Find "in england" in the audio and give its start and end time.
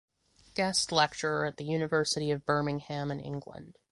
3.11-3.77